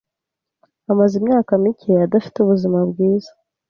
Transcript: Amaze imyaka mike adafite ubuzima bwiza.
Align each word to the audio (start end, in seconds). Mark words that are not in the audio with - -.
Amaze 0.91 1.13
imyaka 1.21 1.51
mike 1.63 1.91
adafite 2.05 2.37
ubuzima 2.39 2.77
bwiza. 2.89 3.31